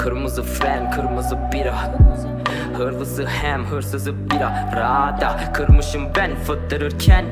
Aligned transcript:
Kırmızı 0.00 0.42
fren 0.42 0.90
kırmızı 0.90 1.38
bira. 1.52 1.74
Hırlısı 2.76 3.26
hem 3.26 3.64
hırsızı 3.64 4.30
bira. 4.30 4.70
Rada 4.76 5.52
kırmışım 5.52 6.02
ben 6.16 6.34
fıttırırken. 6.36 7.24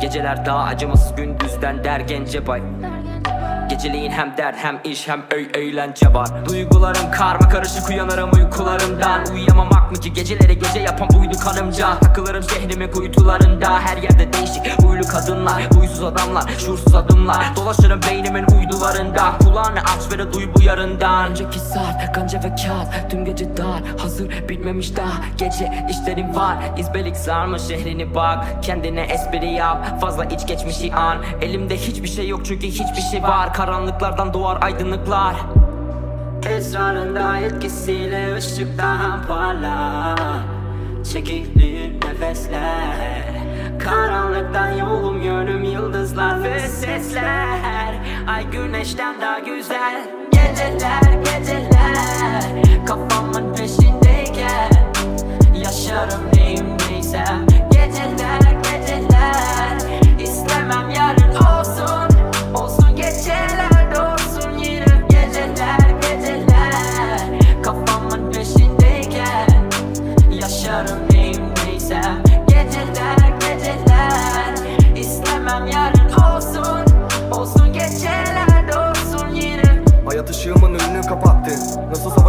Geceler 0.00 0.46
daha 0.46 0.64
acımasız 0.64 1.16
gündüzden 1.16 1.84
der 1.84 2.00
gence 2.00 2.46
bay 2.46 2.62
Geceliğin 3.68 4.10
hem 4.10 4.36
dert 4.36 4.56
hem 4.56 4.80
iş 4.84 5.08
hem 5.08 5.22
öy 5.34 5.48
eğlence 5.54 6.14
var. 6.14 6.28
Duygularım 6.48 7.10
karma 7.10 7.48
karışık 7.48 7.88
uyanırım 7.88 8.30
uykularımdan. 8.32 9.26
Uyuyamamak 9.32 9.90
mı 9.92 10.00
ki? 10.00 10.12
Geceleri 10.12 10.58
gece 10.58 10.80
yapan 10.80 11.08
buydu 11.08 11.38
kanımca 11.44 12.00
Takılırım 12.00 12.42
şehrimin 12.42 12.90
kuytularında. 12.90 13.80
Her 13.80 13.96
yerde 13.96 14.32
değişik 14.32 14.82
huylu 14.82 15.06
kadınlar 15.08 15.62
Huysuz 15.74 16.02
adamlar 16.02 16.44
şuursuz 16.58 16.94
adımlar. 16.94 17.56
Dolaşırım 17.56 18.00
beynimin 18.10 18.44
uydularında. 18.58 19.38
Kulağını 19.38 19.80
aç 19.80 20.12
ve 20.12 20.18
de 20.18 20.32
duy 20.32 20.44
bu 20.54 20.62
yarından. 20.62 21.30
Önceki 21.30 21.58
saat 21.58 22.12
kanca 22.12 22.38
ve 22.38 22.48
kağıt. 22.48 23.10
Tüm 23.10 23.24
gece 23.24 23.56
dar 23.56 23.82
hazır 23.98 24.48
bitmemiş 24.48 24.96
daha. 24.96 25.12
Gece 25.38 25.86
işlerim 25.90 26.36
var 26.36 26.56
izbelik 26.78 27.16
sarma 27.16 27.58
şehrini 27.58 28.14
bak. 28.14 28.44
Kendine 28.62 29.00
espri 29.00 29.52
yap 29.52 30.00
fazla 30.00 30.24
iç 30.24 30.46
geçmişi 30.46 30.94
an. 30.94 31.18
Elimde 31.42 31.76
hiçbir 31.76 32.08
şey 32.08 32.28
yok 32.28 32.40
çünkü 32.44 32.66
hiçbir 32.66 33.02
şey 33.10 33.22
var 33.22 33.54
Karanlıklardan 33.56 34.34
doğar 34.34 34.58
aydınlıklar. 34.62 35.36
Esrarında 36.48 37.38
etkisiyle 37.38 38.36
ışık 38.36 38.78
daha 38.78 39.26
parlar 39.28 40.40
Çekilir 41.12 41.94
nefesler. 41.94 43.24
Karanlıktan 43.78 44.72
yolum 44.72 45.22
yönüm 45.22 45.64
yıldızlar 45.64 46.42
ve 46.42 46.60
sesler. 46.60 47.94
Ay 48.28 48.50
güneşten 48.50 49.20
daha 49.20 49.38
güzel. 49.38 50.10
Geceler 50.32 51.12
geceler 51.24 51.75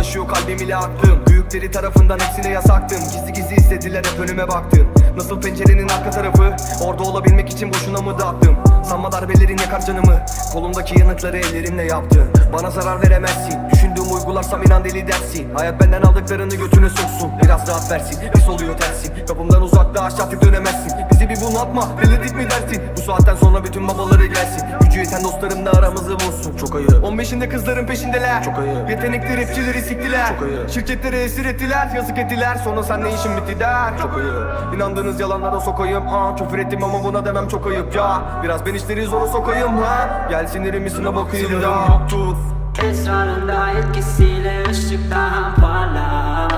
savaşıyor 0.08 0.27
kalbim 0.27 0.58
ile 0.58 0.75
aklım 0.75 1.25
Büyükleri 1.27 1.72
tarafından 1.72 2.19
hepsine 2.19 2.53
yasaktım. 2.53 3.00
Gizli 3.00 3.33
gizli 3.33 3.55
istediler 3.55 4.03
hep 4.05 4.19
önüme 4.19 4.47
baktım 4.47 4.88
Nasıl 5.17 5.41
pencerenin 5.41 5.89
arka 5.89 6.09
tarafı? 6.09 6.55
Orada 6.83 7.03
olabilmek 7.03 7.50
için 7.50 7.73
boşuna 7.73 8.01
mı 8.01 8.19
dağıttım? 8.19 8.56
Sanma 8.84 9.12
darbelerin 9.12 9.57
yakar 9.57 9.85
canımı. 9.85 10.25
Kolumdaki 10.53 11.00
yanıkları 11.00 11.38
ellerimle 11.38 11.84
yaptın 11.84 12.23
Bana 12.53 12.72
zarar 12.72 13.01
veremezsin. 13.01 13.69
Düşündüğüm 13.72 14.13
uygularsam 14.13 14.63
inan 14.63 14.85
deli 14.85 15.07
dersin. 15.07 15.56
Hayat 15.56 15.81
benden 15.81 16.01
aldıklarını 16.01 16.56
götüne 16.56 16.90
soksun. 16.90 17.31
Biraz 17.44 17.67
rahat 17.67 17.91
versin. 17.91 18.31
Pis 18.34 18.50
oluyor 18.50 18.78
tersin 18.78 19.25
Kapımdan 19.28 19.62
uzakta 19.62 20.01
aşağı 20.01 20.41
dönemezsin 20.41 21.16
Bunaltma 21.57 21.88
Delirdik 22.01 22.35
mi 22.35 22.44
dersin? 22.50 22.81
Bu 22.97 23.01
saatten 23.01 23.35
sonra 23.35 23.63
bütün 23.63 23.88
babaları 23.88 24.25
gelsin. 24.25 24.68
Gücü 24.81 25.00
yeten 25.00 25.23
dostlarım 25.23 25.66
da 25.66 25.72
aramızı 25.72 26.13
bulsun 26.13 26.57
Çok 26.57 26.75
ayıp. 26.75 26.91
15'inde 26.91 27.50
kızların 27.50 27.85
peşindeler. 27.85 28.44
Çok 28.44 28.59
ayıp. 28.59 28.90
Yetenekli 28.90 29.41
rapçileri 29.41 29.81
siktiler. 29.81 30.28
Çok 30.28 30.41
ayıp. 30.44 30.69
Şirketleri 30.69 31.16
esir 31.16 31.46
ettiler. 31.46 31.90
Yazık 31.96 32.17
ettiler. 32.17 32.57
Sonra 32.63 32.84
sen 32.84 33.03
ne 33.03 33.13
işin 33.13 33.38
bitti 33.38 33.59
der. 33.59 33.97
Çok 34.01 34.17
ayıp. 34.17 34.75
İnandığınız 34.75 35.19
yalanlara 35.19 35.59
sokayım. 35.59 36.07
Ha 36.07 36.35
Küfür 36.35 36.59
ettim 36.59 36.84
ama 36.84 37.03
buna 37.03 37.25
demem 37.25 37.47
çok 37.47 37.67
ayıp 37.67 37.96
ya. 37.96 38.22
Biraz 38.44 38.66
ben 38.66 38.73
işleri 38.73 39.06
zora 39.06 39.28
sokayım 39.28 39.78
ha. 39.78 40.28
Gel 40.29 40.47
sinirimisine 40.47 41.16
bakayım 41.16 41.62
ya. 41.62 41.85
yoktur. 41.90 42.35
Esrarında 42.84 43.69
etkisiyle 43.72 44.63
ışık 44.72 45.12
daha 45.12 45.56
parlar 45.56 46.51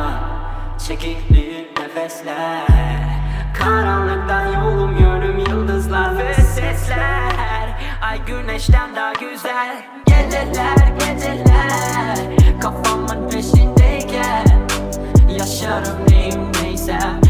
Çekilir 0.88 1.68
nefesler 1.82 2.89
Karanlıktan 3.60 4.46
yolum 4.46 4.98
yönüm 4.98 5.38
yıldızlar 5.38 6.18
ve 6.18 6.34
sesler. 6.34 7.80
Ay 8.02 8.26
güneşten 8.26 8.96
daha 8.96 9.14
güzel. 9.14 9.86
Geceler 10.06 10.94
geceler. 11.00 12.18
Kafamın 12.62 13.30
peşindeyken 13.30 14.46
Yaşarım 15.40 15.98
neyim 16.10 16.52
neysem 16.64 17.29